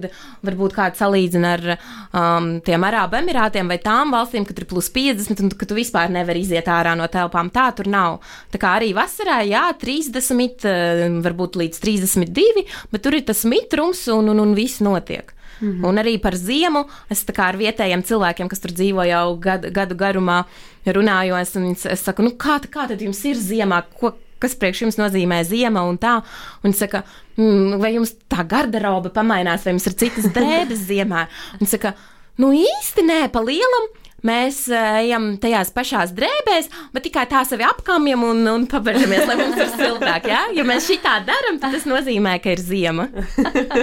[0.48, 5.44] varbūt kāds salīdzina ar um, tiem Arābu Emirātiem vai tām valstīm, kad ir plus 50
[5.44, 7.52] un ka tu vispār nevari iziet ārā no telpām.
[7.54, 8.20] Tā tur nav.
[8.54, 14.08] Tā kā arī vasarā, jā, 30, eh, varbūt līdz 32, bet tur ir tas mitrums
[14.14, 15.34] un, un, un viss notiek.
[15.60, 15.88] Mm -hmm.
[15.88, 20.46] Un arī par ziemu es ar vietējiem cilvēkiem, kas tur dzīvo jau gadu, gadu garumā,
[20.86, 21.86] runājos.
[21.92, 23.84] Es saku, nu, kā, kā tad jums ir ziemā?
[24.00, 26.18] Ko, kas priekš jums nozīmē ziema un tā.
[26.66, 27.04] Un saka,
[27.38, 31.28] mm, vai jums tā garderoba pamainās, vai jums ir citas drēbes ziemā?
[31.60, 31.94] Un saka,
[32.42, 33.90] nu īsti nē, pa lielam.
[34.26, 39.36] Mēs uh, ejam tajās pašās drēbēs, bet tikai tā sevi apkamjam un, un pabežamies, lai
[39.38, 40.26] mums ir siltāk.
[40.32, 43.06] Ja, ja mēs šitā darām, tad tas nozīmē, ka ir ziema.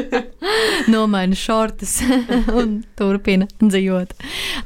[0.92, 2.00] Nomaina šortus
[2.58, 4.16] un turpina dzīvot.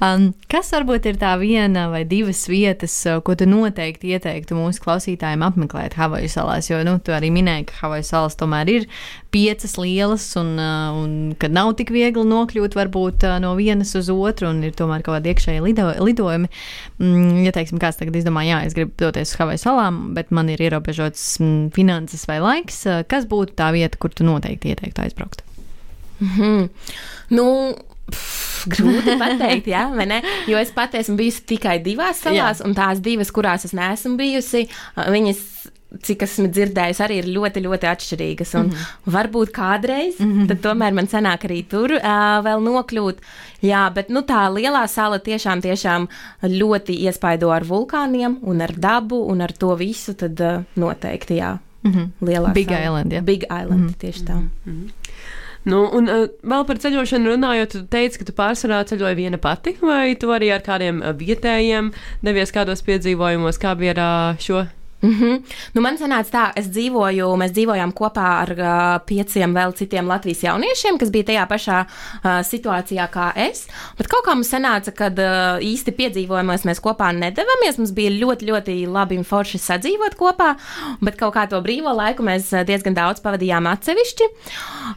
[0.01, 4.81] Um, kas varbūt ir tā viena vai divas vietas, uh, ko tu noteikti ieteiktu mūsu
[4.87, 6.73] klausītājiem apmeklēt Havaju salās?
[6.73, 8.89] Jo nu, tu arī minēji, ka Havaju salas tomēr ir
[9.37, 14.49] piecas lielas un, uh, un kad nav tik viegli nokļūt varbūt no vienas uz otru
[14.49, 16.49] un ir tomēr kaut kāda iekšēja lido, lidojumi.
[16.99, 20.49] Mm, ja teiksim, kāds tagad izdomā, jā, es gribu doties uz Havaju salām, bet man
[20.49, 25.43] ir ierobežots mm, finanses vai laiks, kas būtu tā vieta, kur tu noteikti ieteiktu aizbraukt?
[26.21, 26.69] Mm -hmm.
[27.31, 27.75] Nu,
[28.09, 30.23] Pff, grūti pateikt, jā, vai ne?
[30.47, 32.65] Jo es pati esmu bijusi tikai divās salās, jā.
[32.65, 35.69] un tās divas, kurās es neesmu bijusi, viņas
[36.05, 38.55] cik esmu dzirdējusi, arī ir ļoti, ļoti atšķirīgas.
[38.59, 39.13] Un mm -hmm.
[39.15, 40.49] varbūt kādreiz, mm -hmm.
[40.49, 43.23] tad tomēr man sanāk arī tur uh, vēl nokļūt.
[43.63, 46.09] Jā, bet nu, tā lielā sala tiešām, tiešām
[46.43, 50.15] ļoti iespaido ar vulkāniem un ar dabu un ar to visu.
[50.15, 51.59] Tad uh, noteikti, jā.
[51.83, 52.09] Mm -hmm.
[52.21, 52.85] Lielā Big sala.
[52.85, 53.23] Island, jā.
[53.23, 53.99] Big Island, mm -hmm.
[53.99, 54.35] tieši tā.
[54.35, 54.91] Mm -hmm.
[55.65, 59.77] Nu, un uh, vēl par ceļošanu runājot, tu teici, ka tu pārsvarā ceļoji viena pati,
[59.81, 64.67] vai tu arī ar kādiem vietējiem devies kādos piedzīvojumos, kā bija ar uh, šo
[65.03, 65.43] Mm -hmm.
[65.73, 70.43] nu, man sanāca tā, es dzīvoju, mēs dzīvojām kopā ar uh, pieciem vēl citiem Latvijas
[70.43, 73.69] jauniešiem, kas bija tajā pašā uh, situācijā kā es.
[73.99, 77.79] Bet kaut kā mums sanāca, ka uh, īsti piedzīvojumos mēs kopā nedavāmies.
[77.79, 80.57] Mums bija ļoti, ļoti labi un forši sadzīvot kopā,
[81.01, 84.25] bet kaut kā to brīvo laiku mēs diezgan daudz pavadījām atsevišķi.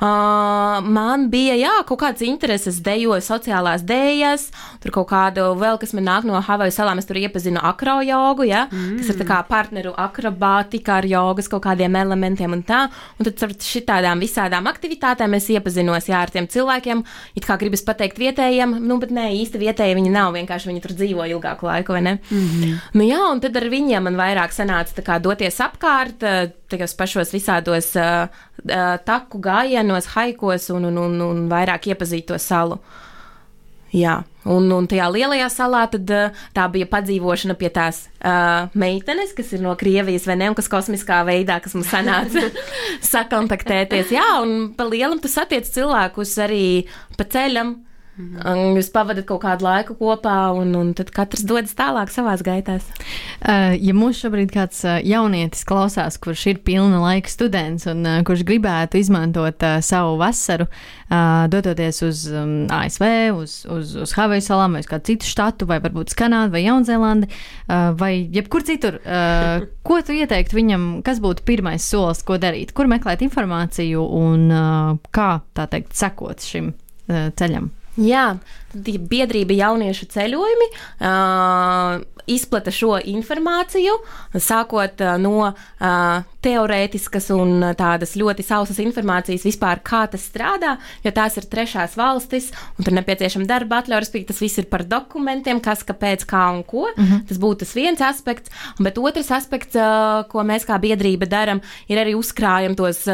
[0.02, 4.50] Uh, man bija, jā, kaut kāds intereses, dejoju sociālās dēļas,
[4.82, 8.66] tur kaut kādu vēl, kas man nāk no Havaju salām, es tur iepazinu akrojogu, ja,
[8.72, 8.98] mm.
[8.98, 12.84] kas ir tā kā partneru ar akrobātiku, ar jogas kaut kādiem elementiem un tā.
[13.20, 17.04] Un tad ar šitādām visādām aktivitātēm es iepazinos jā, ar tiem cilvēkiem.
[17.36, 20.34] It kā gribas pateikt vietējiem, nu, bet nē, īsti vietēji viņi nav.
[20.38, 22.18] Vienkārši viņi tur dzīvo ilgāku laiku, vai ne?
[22.30, 22.80] Mm -hmm.
[22.94, 27.34] nu, jā, un tad ar viņiem man vairāk sanāca kā, doties apkārt, eh, tajos pašos
[27.34, 28.28] visādos uh,
[28.64, 32.80] uh, taku gājienos, haikos un, un, un, un vairāk iepazīt to salu.
[33.92, 39.36] Jā, un, un tajā lielajā salā tad, uh, tā bija padzīvošana pie tās uh, meitenes,
[39.38, 42.48] kas ir no Krievijas vai ne, un kas kosmiskā veidā, kas mums sanāca
[43.14, 44.14] sakontaktēties.
[44.16, 46.66] Jā, un pa lielam tu satiec cilvēkus arī
[47.18, 47.80] pa ceļam.
[48.22, 48.78] Mhm.
[48.78, 52.86] Jūs pavadat kaut kādu laiku kopā, un, un tad katrs dodas tālāk savā gaitās.
[53.42, 58.20] Uh, ja mums šobrīd kāds uh, jaunietis klausās, kurš ir pilna laika students un uh,
[58.28, 60.68] kurš gribētu izmantot savu vasaru,
[61.52, 63.04] dodoties uz um, ASV,
[63.36, 66.62] uz, uz, uz Havaju salām, vai uz kādu citu štatu, vai varbūt uz Kanādu vai
[66.64, 67.28] Jaunzēlandi,
[68.00, 69.02] vai jebkur citur,
[69.88, 74.48] ko tu ieteiktu viņam, kas būtu pirmais solis, ko darīt, kur meklēt informāciju un
[75.12, 76.72] kā, tā teikt, sekot šim
[77.12, 77.72] ceļam?
[78.00, 78.38] Jā,
[78.74, 83.98] biedrība jauniešu ceļojumi uh, izplata šo informāciju,
[84.38, 91.14] sākot uh, no uh, teorētiskas un tādas ļoti sausas informācijas vispār, kā tas strādā, jo
[91.14, 95.62] tās ir trešās valstis, un tur nepieciešama darba atļauja, respektīvi, tas viss ir par dokumentiem,
[95.64, 96.88] kas, kāpēc, kā un ko.
[96.96, 97.06] Mhm.
[97.12, 97.28] -huh.
[97.28, 99.78] Tas būtu tas viens aspekts, bet otrs aspekts,
[100.32, 103.06] ko mēs kā biedrība darām, ir arī uzkrājam tos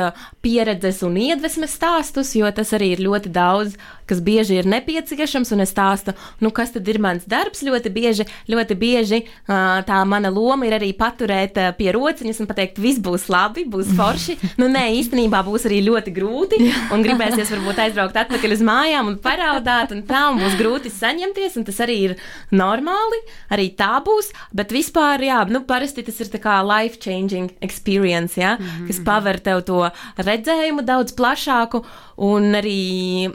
[0.42, 5.64] pieredzes un iedvesmas stāstus, jo tas arī ir ļoti daudz, kas bieži ir nepieciešams, un
[5.64, 10.32] es stāstu, nu, kas tad ir mans darbs ļoti bieži, ļoti bieži uh, tā mana
[10.34, 14.38] loma ir arī paturēt uh, pie rociņas un pateikt, viss būs labi, būs forši.
[14.60, 16.60] Nu, nē, īstenībā būs arī ļoti grūti.
[16.94, 21.60] Un gribēsies varbūt aizbraukt atpakaļ uz mājām un paraudāt, un tā un būs grūti saņemties.
[21.68, 22.16] Tas arī ir
[22.56, 23.20] normāli.
[23.54, 24.32] Arī tā būs.
[24.56, 28.88] Bet vispār, jā, nu, parasti tas ir kā life changing experience, ja, mm -hmm.
[28.88, 31.84] kas paver tev to redzējumu daudz plašāku
[32.18, 33.30] un arī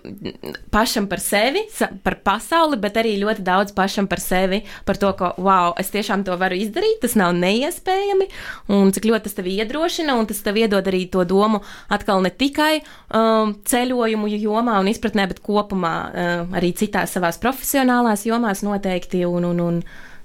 [0.75, 1.63] pašam par sevi,
[2.03, 6.25] par pasauli, bet arī ļoti daudz pašam par sevi, par to, ka, wow, es tiešām
[6.27, 8.27] to varu izdarīt, tas nav neiespējami,
[8.75, 12.33] un cik ļoti tas tev iedrošina un tas tev iedod arī to domu atkal ne
[12.35, 19.23] tikai um, ceļojumu jomā un izpratnē, bet kopumā uh, arī citās savās profesionālās jomās noteikti
[19.29, 19.81] un, un, un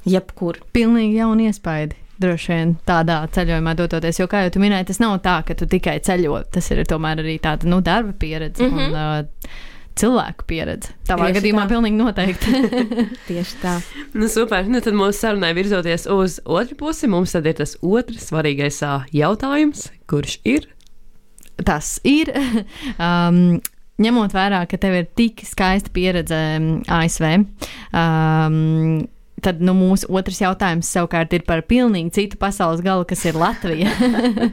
[0.07, 0.63] jebkur.
[0.73, 4.19] Pilnīgi jauni iespaidi droši vien tādā ceļojumā doties.
[4.19, 6.43] Jo, kā jau minēji, tas nav tā, ka tu tikai ceļo.
[6.53, 8.63] Tas ir tomēr arī tāda nu, darba pieredze.
[8.63, 8.87] Mm -hmm.
[8.87, 9.65] un, uh,
[9.97, 10.93] cilvēku pieredze.
[11.07, 11.71] Tavā Tieši gadījumā tā.
[11.73, 12.51] pilnīgi noteikti.
[13.29, 13.77] Tieši tā.
[14.13, 14.67] Nu, super.
[14.69, 18.81] Nu, tad mūsu sarunai virzoties uz otru pusi, mums tad ir tas otrs svarīgais
[19.15, 20.69] jautājums, kurš ir?
[21.65, 22.33] Tas ir.
[22.97, 23.59] Um,
[24.01, 26.37] ņemot vērā, ka tev ir tik skaista pieredze
[26.91, 27.25] ASV,
[27.93, 33.35] um, Tad nu, mūsu otrs jautājums savukārt ir par pilnīgi citu pasaules galu, kas ir
[33.37, 33.91] Latvija.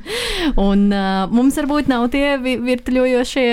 [0.67, 3.47] un, uh, mums varbūt nav tie vi virtuļojošie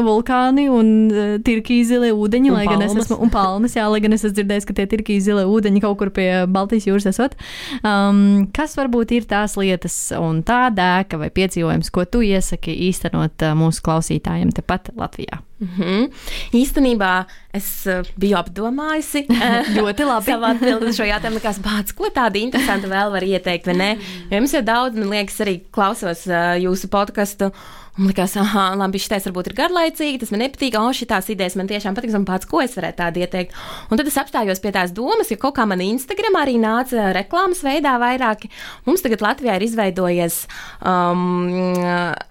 [0.00, 2.80] vulkāni un uh, tirkīgi zilie ūdeņi, un lai palmas.
[2.80, 5.44] gan es esmu, un palmas, jā, lai gan es esmu dzirdējis, ka tie tirkīgi zilie
[5.52, 7.36] ūdeņi kaut kur pie Baltijas jūras esot.
[7.84, 13.44] Um, kas varbūt ir tās lietas un tā dēka vai piedzīvojums, ko tu iesaki īstenot
[13.44, 15.44] uh, mūsu klausītājiem tepat Latvijā?
[15.60, 16.10] Mm -hmm.
[16.56, 19.26] Īstenībā es uh, biju apdomājusi.
[19.76, 20.32] ļoti labi.
[20.32, 23.90] Savā atbildot šo jautājumu, likās, bāc, ko tādu interesantu vēl var ieteikt, vai ne?
[24.30, 27.52] Jo jums jau daudz, man liekas, arī klausos uh, jūsu podkastu.
[28.00, 30.76] Un likās, ah, labi, šis varbūt ir garlaicīgi, tas man nepatīk.
[30.80, 33.52] O, šīs idejas man tiešām patīk, un pats, ko es varētu tādu ieteikt.
[33.92, 37.60] Un tad es apstājos pie tās domas, ka kaut kā man Instagram arī nāca reklāmas
[37.66, 38.48] veidā vairāki.
[38.88, 40.40] Mums tagad Latvijā ir izveidojies
[40.80, 41.76] um,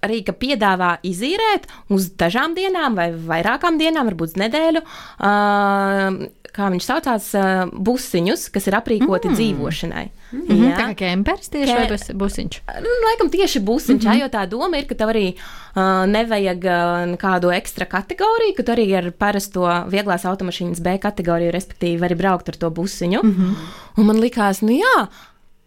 [0.02, 4.82] arī, ka piedāvā izīrēt uz dažām dienām vai vairākām dienām, varbūt nedēļu.
[5.22, 6.18] Uh,
[6.54, 9.38] kā viņš saucās, uh, busiņus, kas ir aprīkoti mm.
[9.38, 10.04] dzīvošanai.
[10.30, 10.62] Mm -hmm.
[10.62, 11.78] Jā, tā kā kempers tieši Ke...
[11.80, 12.60] vai busiņš?
[12.84, 14.20] Nu, laikam tieši busiņš, mm -hmm.
[14.20, 18.72] jo tā doma ir, ka tev arī uh, nevajag uh, kādu ekstra kategoriju, ka tu
[18.72, 23.20] arī ar parasto vieglās automašīnas B kategoriju, respektīvi, vari braukt ar to busiņu.
[23.22, 23.54] Mm -hmm.
[23.96, 25.06] Un man likās, nu jā,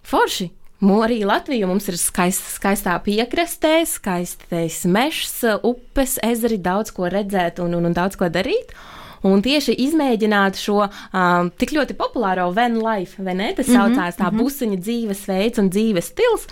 [0.03, 0.49] forši.
[0.83, 7.73] Arī Latvija mums ir skaist, skaistā piekrastē, skaistais mežs, upes, ezeri, daudz ko redzēt un,
[7.73, 8.73] un, un daudz ko darīt.
[9.27, 13.51] Un tieši izmēģināt šo um, tik ļoti populāro van life, vai ne?
[13.57, 16.47] Tas saucās tā busiņa dzīvesveids un dzīves stils.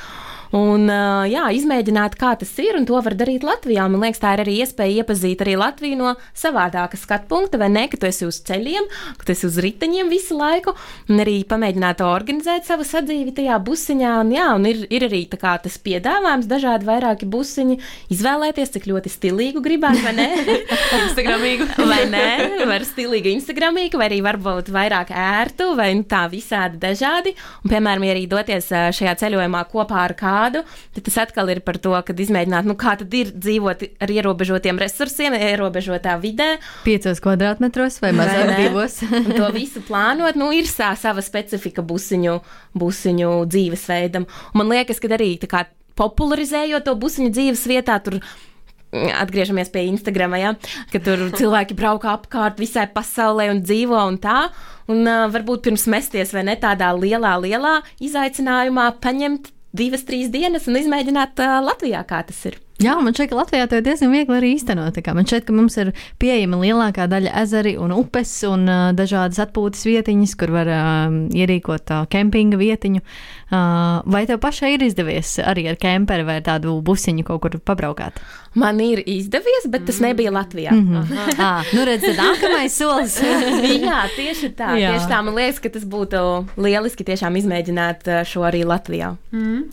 [0.58, 0.88] Un,
[1.32, 3.86] jā, izmēģināt, kā tas ir, un to var darīt Latvijā.
[3.88, 7.86] Man liekas, tā ir arī iespēja iepazīt arī Latviju no savādāka skatu punkta, vai ne,
[7.92, 10.74] ka tu esi uz ceļiem, ka tu esi uz riteņiem visu laiku,
[11.08, 14.18] un arī pamēģināt organizēt savu sadzīvi tajā busiņā.
[14.26, 17.80] Un, jā, un ir, ir arī kā, tas piedāvājums, dažādi vairāki busiņi,
[18.12, 20.28] izvēlēties, cik ļoti stilīgu gribētu, vai ne?
[21.06, 21.70] Instagramīgu.
[21.94, 22.26] vai ne?
[22.68, 27.38] Var stilīgu Instagramīgu, vai arī varbūt vairāk ērtu, vai nu, tā visādi dažādi.
[27.64, 28.68] Un, piemēram, ja arī doties
[29.00, 32.96] šajā ceļojumā kopā ar kādu, tad tas atkal ir par to, kad izmēģināt, nu, kā
[33.00, 36.56] tad ir dzīvot ar ierobežotiem resursiem, ierobežotā vidē.
[36.88, 39.00] Piecos kvadrātmetros vai mazāk divos.
[39.38, 42.40] To visu plānot, nu, ir sā, sava specifika busiņu,
[42.78, 44.28] busiņu dzīvesveidam.
[44.52, 45.66] Un man liekas, ka arī kā
[46.00, 50.54] popularizējot to busiņu dzīves vietā, tur mm, atgriežamies pie Instagram, ja,
[50.92, 54.46] ka tur cilvēki brauka apkārt visai pasaulē un dzīvo un tā.
[54.92, 60.68] Un uh, varbūt pirms mesties vai ne tādā lielā, lielā izaicinājumā paņemt divas, trīs dienas
[60.70, 62.58] un izmēģināt uh, Latvijā, kā tas ir.
[62.82, 64.96] Jā, man šķiet, ka Latvijā to ir diezgan viegli arī īstenot.
[65.14, 69.86] Man šķiet, ka mums ir pieejama lielākā daļa ezeri un upes un uh, dažādas atpūtas
[69.86, 73.04] vietiņas, kur var uh, ierīkot uh, kempinga vietiņu.
[73.52, 78.18] Uh, vai tev pašai ir izdevies arī ar kemperi vai tādu busiņu kaut kur pabraukāt?
[78.54, 80.72] Man ir izdevies, bet tas nebija Latvijā.
[80.76, 81.20] Mm -hmm.
[81.48, 83.16] ah, nu redz, tad nākamais solis.
[83.88, 84.76] Jā, tieši tā.
[84.76, 84.92] Jā.
[84.92, 85.22] Tieši tā.
[85.24, 89.16] Man liekas, ka tas būtu lieliski tiešām izmēģināt uh, šo arī Latvijā.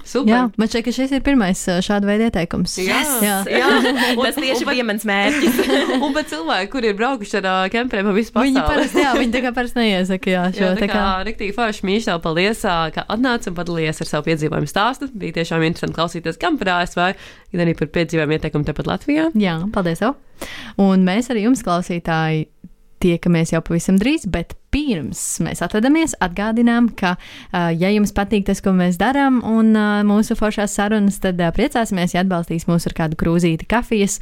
[0.05, 0.31] Super.
[0.35, 2.79] Jā, man šķiet, ka šis ir pirmais uh, šāda veida ieteikums.
[2.79, 3.01] Jā.
[3.23, 3.37] Jā.
[3.51, 3.67] Jā.
[4.17, 5.59] Un- Tas tieši bija mans mērķis.
[6.03, 8.53] Un pat cilvēki, kuri ir braukuši ar uh, kemperiem pa visu pasauli.
[8.55, 10.95] Viņi parasti, jā, viņi tā kā parasti neiesaka, jā, šo Jā, tā tā kā.
[10.95, 12.63] kā rīktīgi forši mīļš, paldies,
[12.95, 15.09] ka atnāci un padalījies ar savu piedzīvojumu stāstu.
[15.15, 17.01] Bija tiešām interesanti klausīties gan par ASV,
[17.53, 19.31] gan arī par piedzīvojumu ieteikumu tepat Latvijā.
[19.39, 20.19] Jā, paldies tev.
[20.79, 22.47] Un mēs arī jums, klausītāji,
[23.03, 27.15] tiekamies jau pavisam drīz, bet pirms mēs atvadamies, atgādinām, ka,
[27.53, 29.73] ja jums patīk tas, ko mēs darām, un
[30.09, 34.19] mūsu foršās sarunas, tad priecāsimies, ja atbalstīs mūs ar kādu krūzīti kafijas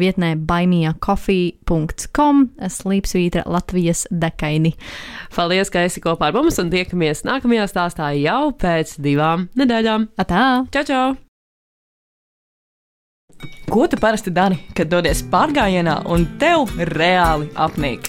[0.00, 2.44] vietnē baimijakaufī.com
[2.78, 4.74] slīpsvītra Latvijas dekaini.
[5.36, 10.10] Paldies, ka esi kopā ar mums un tiekamies nākamajā stāstā jau pēc divām nedēļām.
[10.20, 10.44] Atā!
[10.74, 11.27] Čau, čau!
[13.68, 18.08] Ko tu parasti dari, kad dodies pārgājienā un tev reāli apnīk?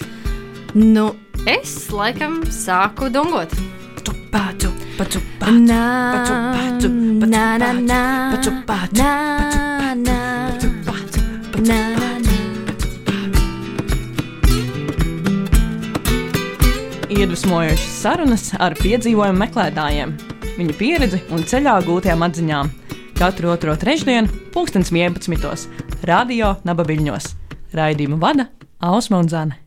[0.74, 1.10] Nu,
[1.46, 3.52] es laikam sāku dungot.
[4.30, 5.18] Na, pacu, pacu,
[5.66, 5.82] na,
[6.18, 7.80] na, pacu, na, na, na.
[17.10, 20.14] Iedvesmojošas sarunas ar piedzīvojumu meklētājiem,
[20.56, 22.79] viņu pieredzi un ceļā gūtajām atziņām.
[23.20, 25.68] Katru otro trešdienu, pulkstens 11.
[26.08, 27.26] Radio Naba Viļņos.
[27.76, 28.46] Raidījumu vada
[28.80, 29.58] Ausma un Zana.